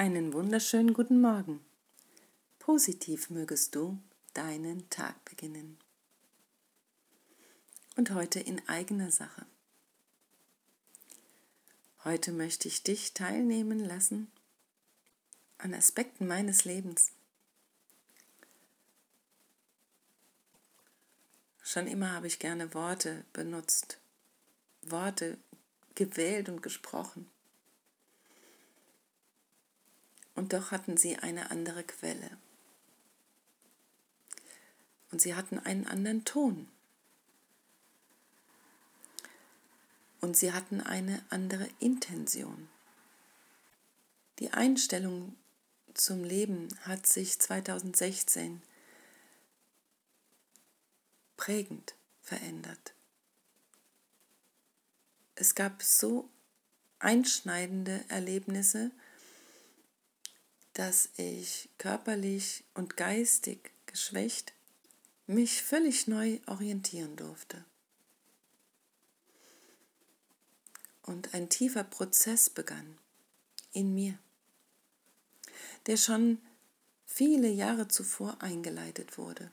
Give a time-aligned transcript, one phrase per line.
[0.00, 1.62] Einen wunderschönen guten Morgen.
[2.58, 3.98] Positiv mögest du
[4.32, 5.76] deinen Tag beginnen.
[7.96, 9.44] Und heute in eigener Sache.
[12.02, 14.32] Heute möchte ich dich teilnehmen lassen
[15.58, 17.12] an Aspekten meines Lebens.
[21.62, 23.98] Schon immer habe ich gerne Worte benutzt,
[24.80, 25.36] Worte
[25.94, 27.30] gewählt und gesprochen
[30.40, 32.30] und doch hatten sie eine andere Quelle.
[35.12, 36.66] Und sie hatten einen anderen Ton.
[40.22, 42.70] Und sie hatten eine andere Intention.
[44.38, 45.36] Die Einstellung
[45.92, 48.62] zum Leben hat sich 2016
[51.36, 52.94] prägend verändert.
[55.34, 56.30] Es gab so
[56.98, 58.90] einschneidende Erlebnisse,
[60.80, 64.54] dass ich körperlich und geistig geschwächt
[65.26, 67.66] mich völlig neu orientieren durfte.
[71.02, 72.96] Und ein tiefer Prozess begann
[73.74, 74.18] in mir,
[75.84, 76.38] der schon
[77.04, 79.50] viele Jahre zuvor eingeleitet wurde.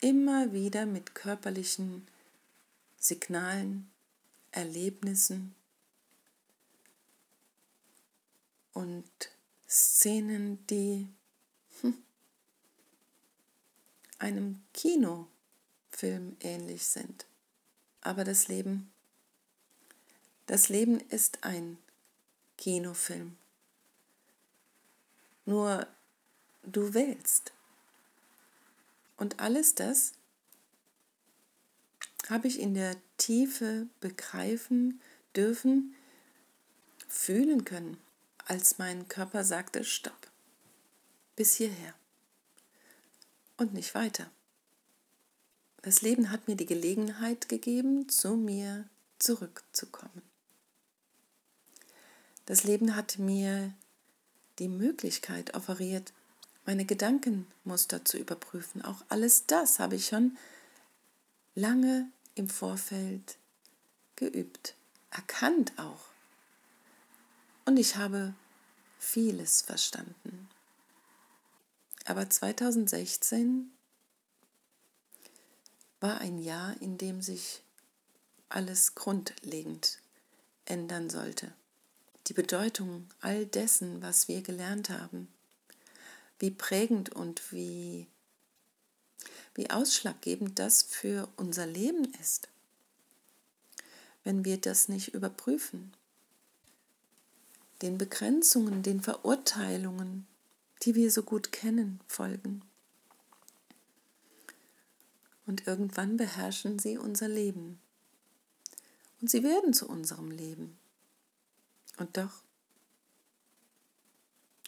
[0.00, 2.08] Immer wieder mit körperlichen
[2.98, 3.92] Signalen,
[4.50, 5.54] Erlebnissen
[8.72, 9.31] und
[9.72, 11.08] Szenen, die
[11.80, 11.96] hm,
[14.18, 17.24] einem Kinofilm ähnlich sind.
[18.02, 18.92] Aber das Leben,
[20.44, 21.78] das Leben ist ein
[22.58, 23.38] Kinofilm.
[25.46, 25.86] Nur
[26.62, 27.54] du wählst.
[29.16, 30.12] Und alles das
[32.28, 35.00] habe ich in der Tiefe begreifen
[35.34, 35.94] dürfen,
[37.08, 37.96] fühlen können
[38.46, 40.30] als mein Körper sagte, stopp,
[41.36, 41.94] bis hierher
[43.56, 44.30] und nicht weiter.
[45.82, 48.88] Das Leben hat mir die Gelegenheit gegeben, zu mir
[49.18, 50.22] zurückzukommen.
[52.46, 53.72] Das Leben hat mir
[54.58, 56.12] die Möglichkeit offeriert,
[56.64, 58.82] meine Gedankenmuster zu überprüfen.
[58.82, 60.36] Auch alles das habe ich schon
[61.54, 63.38] lange im Vorfeld
[64.16, 64.74] geübt,
[65.10, 66.11] erkannt auch.
[67.64, 68.34] Und ich habe
[68.98, 70.48] vieles verstanden.
[72.04, 73.70] Aber 2016
[76.00, 77.62] war ein Jahr, in dem sich
[78.48, 79.98] alles grundlegend
[80.64, 81.52] ändern sollte.
[82.26, 85.28] Die Bedeutung all dessen, was wir gelernt haben,
[86.40, 88.08] wie prägend und wie,
[89.54, 92.48] wie ausschlaggebend das für unser Leben ist,
[94.24, 95.92] wenn wir das nicht überprüfen
[97.82, 100.26] den Begrenzungen, den Verurteilungen,
[100.82, 102.62] die wir so gut kennen, folgen.
[105.46, 107.80] Und irgendwann beherrschen sie unser Leben.
[109.20, 110.78] Und sie werden zu unserem Leben.
[111.98, 112.42] Und doch,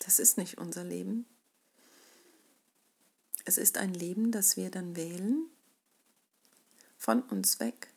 [0.01, 1.27] das ist nicht unser Leben.
[3.45, 5.49] Es ist ein Leben, das wir dann wählen,
[6.97, 7.93] von uns weg,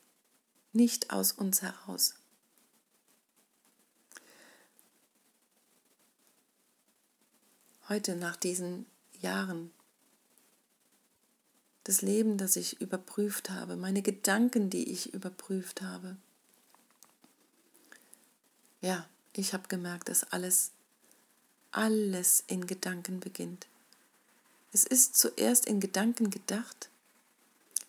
[0.73, 2.15] nicht aus uns heraus.
[7.89, 8.85] Heute nach diesen
[9.19, 9.71] Jahren,
[11.83, 16.17] das Leben, das ich überprüft habe, meine Gedanken, die ich überprüft habe.
[18.81, 20.71] Ja, ich habe gemerkt, dass alles,
[21.71, 23.67] alles in Gedanken beginnt.
[24.73, 26.89] Es ist zuerst in Gedanken gedacht,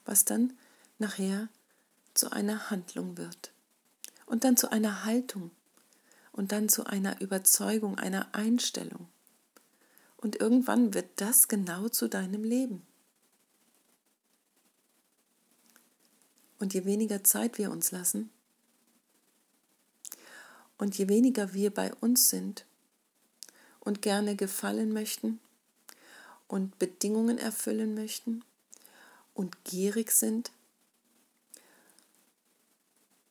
[0.05, 0.57] was dann
[0.99, 1.49] nachher
[2.15, 3.53] zu einer Handlung wird
[4.27, 5.51] und dann zu einer Haltung
[6.33, 9.09] und dann zu einer Überzeugung, einer Einstellung.
[10.19, 12.83] Und irgendwann wird das genau zu deinem Leben.
[16.59, 18.31] Und je weniger Zeit wir uns lassen
[20.77, 22.67] und je weniger wir bei uns sind
[23.79, 25.39] und gerne gefallen möchten
[26.49, 28.45] und Bedingungen erfüllen möchten
[29.35, 30.51] und gierig sind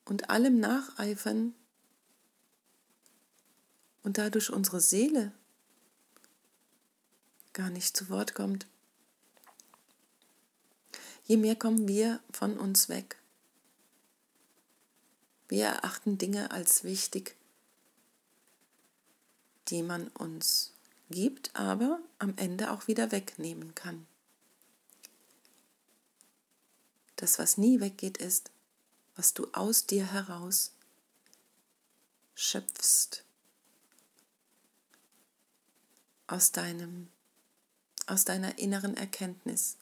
[0.06, 1.54] und allem nacheifern
[4.02, 5.32] und dadurch unsere Seele
[7.58, 8.68] gar nicht zu Wort kommt.
[11.24, 13.16] Je mehr kommen wir von uns weg.
[15.48, 17.36] Wir erachten Dinge als wichtig,
[19.66, 20.72] die man uns
[21.10, 24.06] gibt, aber am Ende auch wieder wegnehmen kann.
[27.16, 28.52] Das, was nie weggeht, ist,
[29.16, 30.70] was du aus dir heraus
[32.36, 33.24] schöpfst,
[36.28, 37.08] aus deinem
[38.08, 39.76] aus deiner inneren Erkenntnis.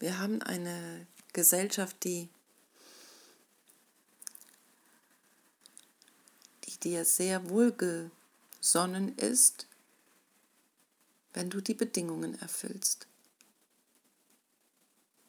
[0.00, 2.28] Wir haben eine Gesellschaft, die,
[6.64, 9.66] die dir sehr wohlgesonnen ist,
[11.32, 13.06] wenn du die Bedingungen erfüllst.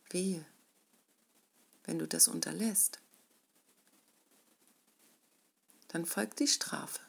[0.09, 0.45] Wehe,
[1.83, 2.99] wenn du das unterlässt
[5.89, 7.01] dann folgt die Strafe.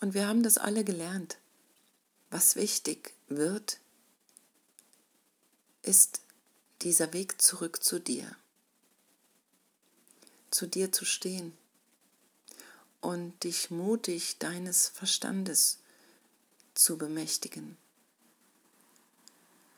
[0.00, 1.38] Und wir haben das alle gelernt.
[2.30, 3.80] Was wichtig wird,
[5.82, 6.20] ist
[6.82, 8.36] dieser Weg zurück zu dir.
[10.50, 11.56] Zu dir zu stehen
[13.00, 15.78] und dich mutig deines Verstandes
[16.74, 17.76] zu bemächtigen.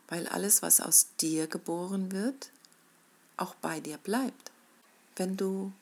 [0.08, 2.50] Weil alles, was aus dir geboren wird,
[3.37, 4.52] auch bei dir bleibt.
[5.17, 5.72] Wenn du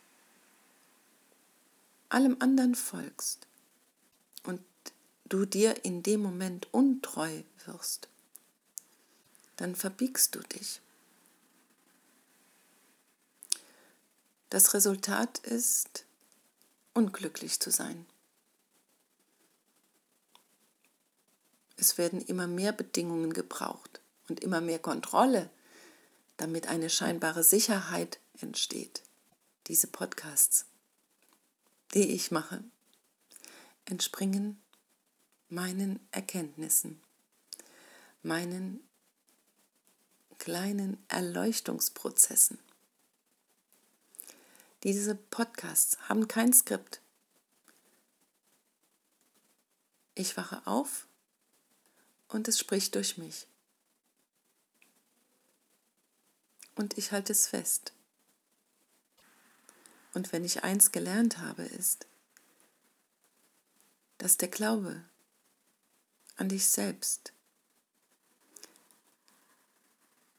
[2.08, 3.46] allem anderen folgst
[4.44, 4.60] und
[5.24, 8.08] du dir in dem Moment untreu wirst,
[9.56, 10.80] dann verbiegst du dich.
[14.50, 16.04] Das Resultat ist,
[16.92, 18.06] unglücklich zu sein.
[21.76, 25.50] Es werden immer mehr Bedingungen gebraucht und immer mehr Kontrolle,
[26.36, 29.02] damit eine scheinbare Sicherheit entsteht.
[29.66, 30.66] Diese Podcasts
[31.94, 32.62] die ich mache,
[33.84, 34.60] entspringen
[35.48, 37.00] meinen Erkenntnissen,
[38.22, 38.80] meinen
[40.38, 42.58] kleinen Erleuchtungsprozessen.
[44.82, 47.00] Diese Podcasts haben kein Skript.
[50.14, 51.06] Ich wache auf
[52.28, 53.46] und es spricht durch mich.
[56.74, 57.92] Und ich halte es fest.
[60.14, 62.06] Und wenn ich eins gelernt habe, ist,
[64.18, 65.04] dass der Glaube
[66.36, 67.32] an dich selbst,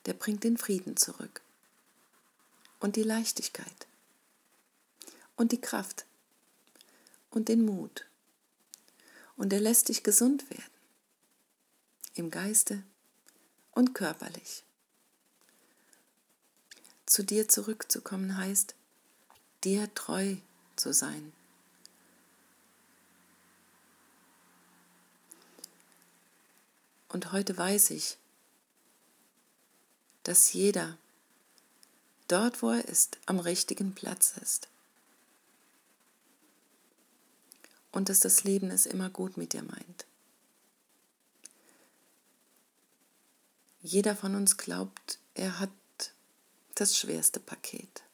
[0.05, 1.41] der bringt den Frieden zurück
[2.79, 3.87] und die Leichtigkeit
[5.35, 6.05] und die Kraft
[7.29, 8.05] und den Mut
[9.35, 10.63] und er lässt dich gesund werden
[12.13, 12.83] im Geiste
[13.71, 14.63] und körperlich.
[17.05, 18.75] Zu dir zurückzukommen heißt,
[19.65, 20.37] dir treu
[20.75, 21.33] zu sein.
[27.09, 28.17] Und heute weiß ich,
[30.23, 30.97] dass jeder
[32.27, 34.67] dort, wo er ist, am richtigen Platz ist.
[37.91, 40.05] Und dass das Leben es immer gut mit dir meint.
[43.81, 45.69] Jeder von uns glaubt, er hat
[46.73, 48.04] das schwerste Paket.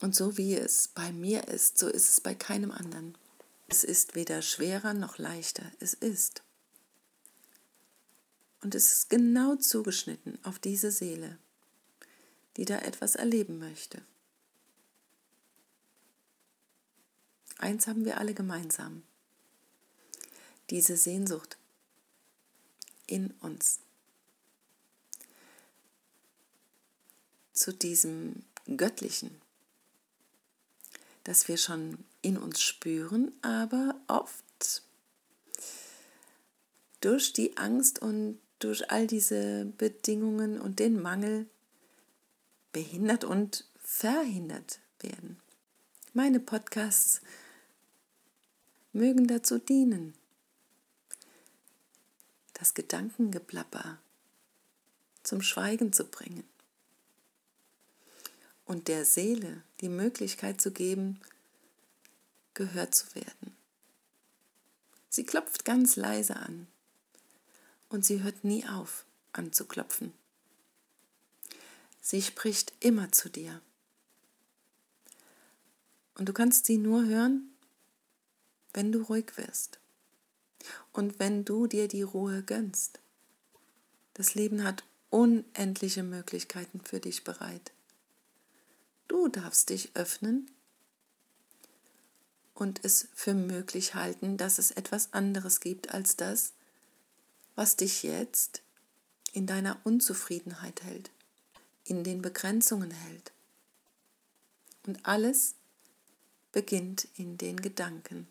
[0.00, 3.16] Und so wie es bei mir ist, so ist es bei keinem anderen.
[3.68, 6.42] Es ist weder schwerer noch leichter, es ist.
[8.62, 11.38] Und es ist genau zugeschnitten auf diese Seele,
[12.56, 14.02] die da etwas erleben möchte.
[17.58, 19.02] Eins haben wir alle gemeinsam.
[20.70, 21.56] Diese Sehnsucht
[23.06, 23.80] in uns.
[27.52, 28.44] Zu diesem
[28.76, 29.40] Göttlichen,
[31.26, 34.82] das wir schon in uns spüren, aber oft
[37.00, 41.46] durch die Angst und durch all diese Bedingungen und den Mangel
[42.70, 45.40] behindert und verhindert werden.
[46.14, 47.20] Meine Podcasts
[48.92, 50.14] mögen dazu dienen,
[52.52, 53.98] das Gedankengeplapper
[55.24, 56.44] zum Schweigen zu bringen
[58.66, 61.20] und der Seele die Möglichkeit zu geben,
[62.54, 63.56] gehört zu werden.
[65.08, 66.66] Sie klopft ganz leise an
[67.88, 70.12] und sie hört nie auf anzuklopfen.
[72.02, 73.60] Sie spricht immer zu dir.
[76.14, 77.50] Und du kannst sie nur hören,
[78.72, 79.78] wenn du ruhig wirst
[80.92, 83.00] und wenn du dir die Ruhe gönnst.
[84.14, 87.72] Das Leben hat unendliche Möglichkeiten für dich bereit.
[89.16, 90.50] Du darfst dich öffnen
[92.52, 96.52] und es für möglich halten, dass es etwas anderes gibt als das,
[97.54, 98.60] was dich jetzt
[99.32, 101.10] in deiner Unzufriedenheit hält,
[101.84, 103.32] in den Begrenzungen hält.
[104.86, 105.54] Und alles
[106.52, 108.28] beginnt in den Gedanken.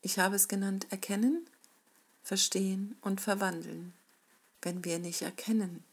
[0.00, 1.46] Ich habe es genannt erkennen,
[2.22, 3.92] verstehen und verwandeln.
[4.62, 5.84] Wenn wir nicht erkennen,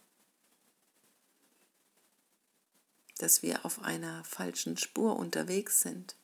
[3.18, 6.16] dass wir auf einer falschen Spur unterwegs sind.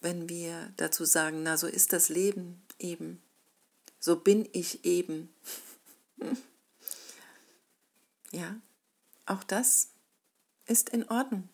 [0.00, 3.22] Wenn wir dazu sagen, na so ist das Leben eben,
[3.98, 5.34] so bin ich eben.
[8.32, 8.60] ja,
[9.24, 9.88] auch das
[10.66, 11.48] ist in Ordnung.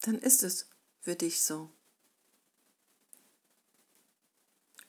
[0.00, 0.68] Dann ist es
[1.00, 1.70] für dich so.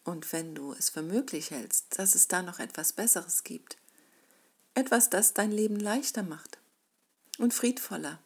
[0.04, 3.78] Und wenn du es für möglich hältst, dass es da noch etwas Besseres gibt,
[4.74, 6.58] etwas, das dein Leben leichter macht
[7.38, 8.20] und friedvoller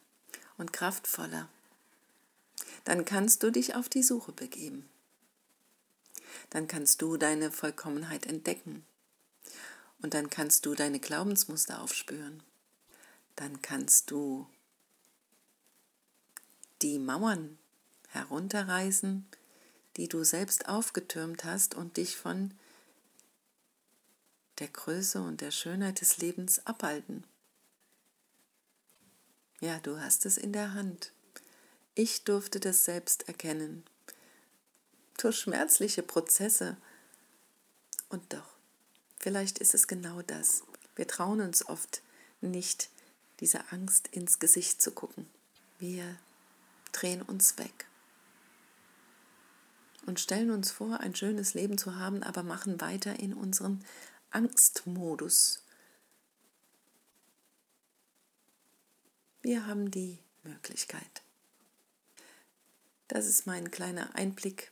[0.56, 1.48] und kraftvoller,
[2.84, 4.88] dann kannst du dich auf die Suche begeben.
[6.50, 8.84] Dann kannst du deine Vollkommenheit entdecken.
[10.00, 12.42] Und dann kannst du deine Glaubensmuster aufspüren.
[13.36, 14.48] Dann kannst du
[16.82, 17.58] die Mauern
[18.08, 19.26] herunterreißen,
[19.96, 22.54] die du selbst aufgetürmt hast und dich von
[24.60, 27.24] der Größe und der Schönheit des Lebens abhalten.
[29.60, 31.12] Ja, du hast es in der Hand.
[31.94, 33.84] Ich durfte das selbst erkennen.
[35.16, 36.76] Durch schmerzliche Prozesse.
[38.08, 38.54] Und doch,
[39.18, 40.62] vielleicht ist es genau das.
[40.94, 42.02] Wir trauen uns oft
[42.40, 42.90] nicht,
[43.40, 45.28] dieser Angst ins Gesicht zu gucken.
[45.78, 46.16] Wir
[46.92, 47.86] drehen uns weg
[50.06, 53.84] und stellen uns vor, ein schönes Leben zu haben, aber machen weiter in unseren
[54.30, 55.62] Angstmodus.
[59.40, 61.22] Wir haben die Möglichkeit.
[63.06, 64.70] Das ist mein kleiner Einblick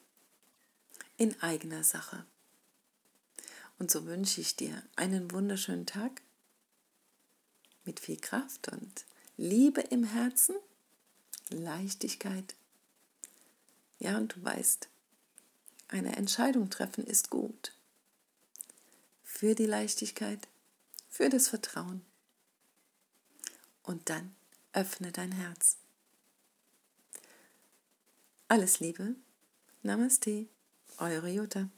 [1.16, 2.26] in eigener Sache.
[3.78, 6.22] Und so wünsche ich dir einen wunderschönen Tag
[7.84, 9.06] mit viel Kraft und
[9.36, 10.56] Liebe im Herzen,
[11.50, 12.54] Leichtigkeit.
[13.98, 14.88] Ja, und du weißt,
[15.88, 17.72] eine Entscheidung treffen ist gut.
[19.22, 20.48] Für die Leichtigkeit,
[21.08, 22.04] für das Vertrauen.
[23.82, 24.35] Und dann
[24.76, 25.78] öffne dein Herz.
[28.48, 29.16] Alles Liebe.
[29.82, 30.46] Namaste.
[30.98, 31.68] Eure Jutta.